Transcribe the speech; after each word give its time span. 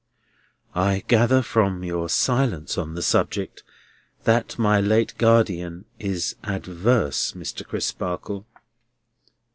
"I 0.73 1.03
gather 1.07 1.43
from 1.43 1.83
your 1.83 2.09
silence 2.09 2.75
on 2.75 2.95
the 2.95 3.03
subject 3.03 3.61
that 4.23 4.57
my 4.57 4.81
late 4.81 5.13
guardian 5.19 5.85
is 5.99 6.35
adverse, 6.43 7.33
Mr. 7.33 7.63
Crisparkle?" 7.63 8.47